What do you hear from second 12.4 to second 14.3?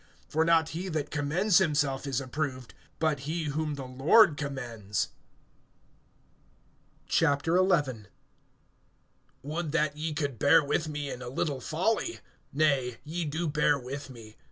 Nay, ye do bear with